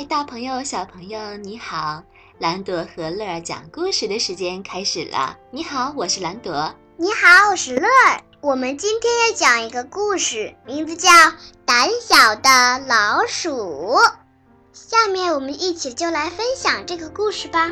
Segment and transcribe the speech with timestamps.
[0.00, 2.02] 嗨，大朋友、小朋友，你好！
[2.38, 5.36] 兰朵和乐儿讲故事的时间开始了。
[5.50, 6.74] 你好，我是兰朵。
[6.96, 8.22] 你好，我是乐儿。
[8.40, 11.10] 我们今天要讲一个故事，名字叫
[11.66, 13.50] 《胆小的老鼠》。
[14.72, 17.70] 下面我们一起就来分享这个故事吧。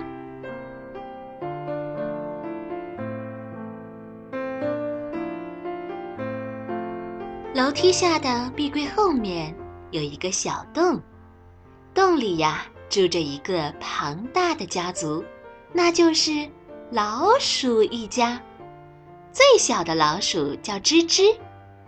[7.55, 9.55] 楼梯下的壁柜后面
[9.93, 11.01] 有一个小洞。
[11.99, 15.25] 洞里呀，住着一个庞大的家族，
[15.73, 16.49] 那就是
[16.93, 18.41] 老鼠一家。
[19.33, 21.37] 最小的老鼠叫吱吱，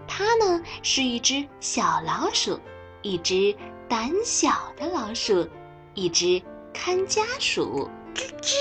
[0.08, 2.58] 它呢是一只小老鼠，
[3.02, 3.54] 一只
[3.88, 5.48] 胆小的老鼠，
[5.94, 6.42] 一只
[6.74, 7.88] 看家鼠。
[8.12, 8.56] 吱吱。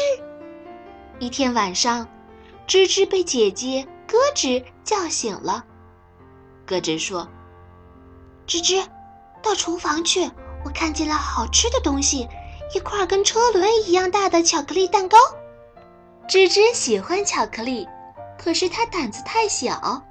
[1.18, 2.08] 一天晚上，
[2.68, 5.66] 吱吱被姐姐咯吱叫醒了。
[6.68, 7.28] 咯吱说
[8.46, 8.86] ：“吱吱，
[9.42, 10.30] 到厨房去。”
[10.64, 12.28] 我看见了好吃的东西，
[12.76, 15.18] 一块跟车轮一样大的巧克力蛋糕。
[16.28, 17.88] 吱吱喜欢巧克力，
[18.38, 20.04] 可是它胆子太小。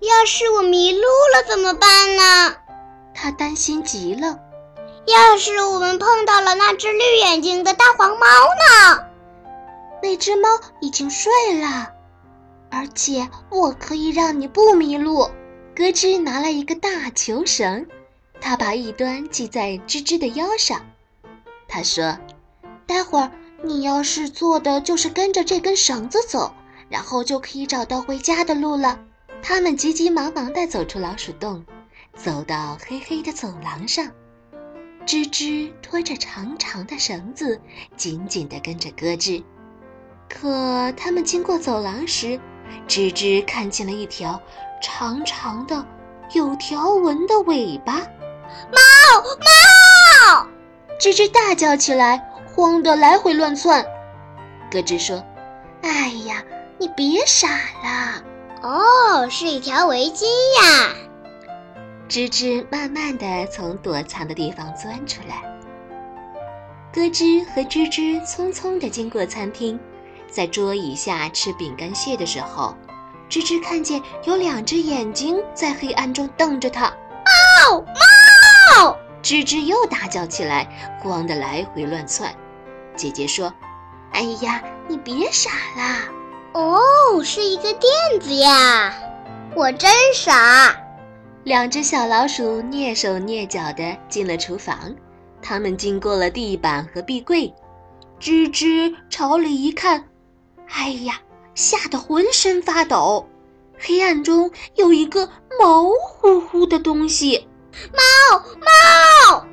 [0.00, 1.02] 要是我迷路
[1.34, 2.56] 了怎么办呢？
[3.14, 4.38] 他担心极了。
[5.06, 9.04] 要是我们碰到了那只绿眼睛的大黄猫呢？
[10.02, 10.48] 那只猫
[10.80, 11.30] 已经睡
[11.60, 11.92] 了，
[12.70, 15.28] 而且我可以让你不迷路。
[15.74, 17.86] 咯吱拿了一个大球绳。
[18.40, 20.86] 他把一端系在吱吱的腰上，
[21.68, 22.18] 他说
[22.86, 23.30] ：“待会儿
[23.62, 26.52] 你要是做的就是跟着这根绳子走，
[26.88, 28.98] 然后就可以找到回家的路了。”
[29.42, 31.64] 他们急急忙忙地走出老鼠洞，
[32.14, 34.10] 走到黑黑的走廊上。
[35.06, 37.60] 吱吱拖着长长的绳子，
[37.96, 39.42] 紧紧地跟着咯吱。
[40.28, 42.38] 可他们经过走廊时，
[42.86, 44.40] 吱吱看见了一条
[44.82, 45.86] 长长的、
[46.34, 48.06] 有条纹的尾巴。
[48.72, 48.80] 猫
[49.38, 50.46] 猫！
[50.98, 53.84] 吱吱大叫起来，慌得来回乱窜。
[54.70, 55.24] 咯吱说
[55.82, 56.42] ：“哎呀，
[56.78, 57.48] 你别傻
[57.82, 58.22] 了！
[58.62, 60.24] 哦，是一条围巾
[60.62, 60.94] 呀！”
[62.08, 65.42] 吱吱慢慢地从躲藏的地方钻出来。
[66.92, 69.78] 咯吱和吱吱匆匆地经过餐厅，
[70.28, 72.74] 在桌椅下吃饼干屑的时候，
[73.30, 76.92] 吱吱看见有两只眼睛在黑暗中瞪着它。
[77.68, 77.84] 猫
[78.78, 78.96] 猫！
[79.22, 80.66] 吱吱又大叫起来，
[81.00, 82.34] 慌得来回乱窜。
[82.96, 83.52] 姐姐说
[84.12, 86.08] ：“哎呀，你别傻啦！
[86.52, 88.94] 哦，是一个垫子呀！
[89.54, 90.76] 我真傻。”
[91.44, 94.94] 两只小老鼠蹑手蹑脚地进了厨房，
[95.40, 97.52] 他们经过了地板和壁柜。
[98.20, 100.04] 吱吱朝里一看，
[100.68, 101.20] 哎呀，
[101.54, 103.26] 吓得浑身发抖。
[103.78, 107.48] 黑暗中有一个毛乎乎的东西。
[107.92, 109.46] 猫猫！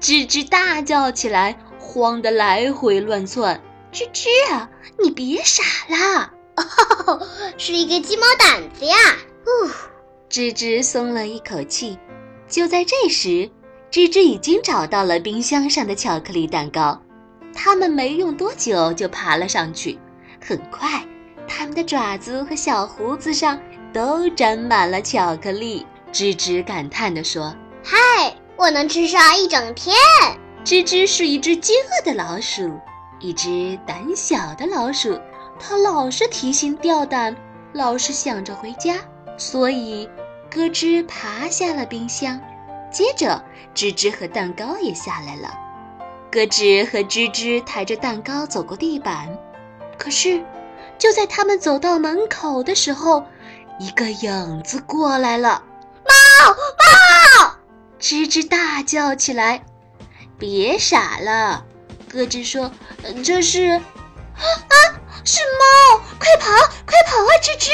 [0.00, 3.60] 吱吱大叫起来，慌得来回乱窜。
[3.92, 6.32] 吱吱啊，你别傻啦！
[6.56, 7.26] 哦，
[7.58, 8.96] 是一个鸡毛掸子呀！
[9.46, 9.68] 呜，
[10.30, 11.98] 吱吱松了一口气。
[12.48, 13.50] 就在这时，
[13.90, 17.00] 吱吱已经找到了冰箱上的巧克力蛋糕。
[17.52, 19.98] 他们没用多久就爬了上去。
[20.40, 21.04] 很快，
[21.48, 23.60] 他们的爪子和小胡子上
[23.92, 25.84] 都沾满了巧克力。
[26.12, 27.54] 吱吱感叹地说
[27.84, 29.94] ：“嗨，我能吃上一整天。”
[30.64, 32.70] 吱吱是一只饥饿的老鼠，
[33.18, 35.18] 一只胆小的老鼠。
[35.58, 37.36] 它老是提心吊胆，
[37.72, 38.96] 老是想着回家。
[39.38, 40.08] 所以，
[40.50, 42.40] 咯吱爬下了冰箱。
[42.90, 43.42] 接着，
[43.74, 45.58] 吱吱和蛋糕也下来了。
[46.30, 49.28] 咯吱和吱吱抬着蛋糕走过地板。
[49.96, 50.44] 可是，
[50.98, 53.24] 就在他们走到门口的时候，
[53.78, 55.62] 一个影子过来了。
[56.38, 57.56] 猫猫！
[57.98, 59.64] 吱吱大叫起来
[60.38, 61.64] ：“别傻了！”
[62.10, 62.70] 咯吱说
[63.24, 63.72] ：“这是……
[63.72, 63.80] 啊
[64.40, 64.74] 啊，
[65.24, 66.00] 是猫！
[66.18, 66.50] 快跑，
[66.86, 67.70] 快跑啊！”吱吱，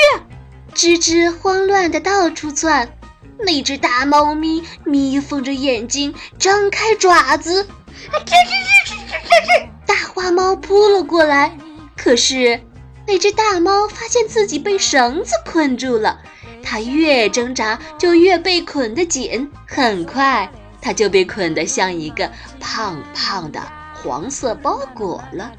[0.74, 2.92] 吱吱慌乱的到处窜。
[3.38, 9.68] 那只大猫咪眯缝着眼睛，张开爪子，吱吱吱吱吱吱吱！
[9.86, 11.56] 大花猫扑了过来。
[11.96, 12.62] 可是
[13.06, 16.20] 那只大猫发现自己被绳子困住了。
[16.68, 19.48] 它越挣扎，就越被捆得紧。
[19.68, 20.50] 很快，
[20.82, 22.28] 它就被捆得像一个
[22.58, 23.62] 胖胖的
[23.94, 25.52] 黄色包裹了。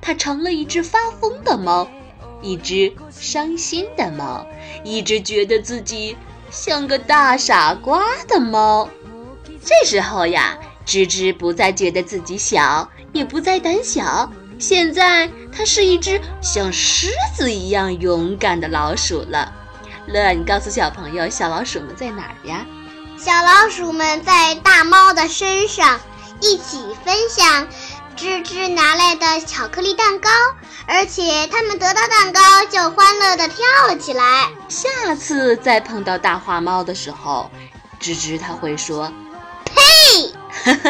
[0.00, 1.88] 它成了一只发疯的猫，
[2.40, 4.46] 一只伤心的猫，
[4.84, 6.16] 一只觉得自己
[6.52, 8.88] 像个大傻瓜的猫。
[9.60, 14.30] 这时候呀，吱吱不再觉得自己小，也不再胆小。
[14.56, 19.52] 现在，它是一只像狮子一样勇敢的老鼠了。
[20.06, 22.66] 乐，你告诉小朋友，小老鼠们在哪儿呀？
[23.16, 26.00] 小老鼠们在大猫的身上，
[26.40, 27.68] 一起分享
[28.16, 30.28] 芝芝拿来的巧克力蛋糕，
[30.86, 32.40] 而且他们得到蛋糕
[32.70, 34.48] 就欢乐地跳了起来。
[34.68, 37.50] 下次再碰到大花猫的时候，
[37.98, 39.12] 芝芝它会说
[39.64, 40.34] ：“呸！”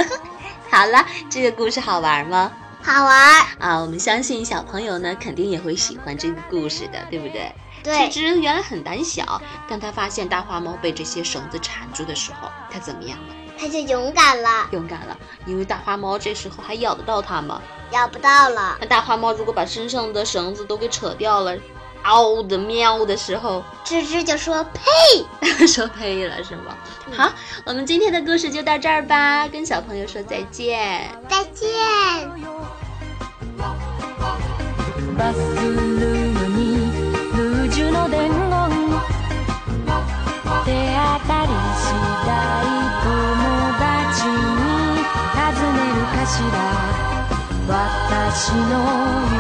[0.70, 2.50] 好了，这个故事好玩吗？
[2.82, 3.78] 好玩啊！
[3.80, 7.50] 我们相信小朋友呢，肯定也会喜欢这个故事的，对不对？
[7.84, 8.08] 对。
[8.08, 13.34] 芝芝原来很胆小，当他发现大花猫被这些绳子缠住的时候，他怎么样了？
[13.56, 14.66] 他就勇敢了。
[14.72, 15.16] 勇敢了，
[15.46, 17.62] 因为大花猫这时候还咬得到他吗？
[17.92, 18.76] 咬不到了。
[18.80, 21.56] 那大花猫如果把身上的绳子都给扯掉了，
[22.02, 24.82] 嗷的喵的时候，芝芝就说呸，
[25.66, 26.76] 说呸了是吗？
[27.16, 27.30] 好，
[27.64, 31.08] 我们今天的故事就到这儿吧，跟小朋友说再见。
[31.28, 31.64] 再见。
[48.54, 49.33] Lord.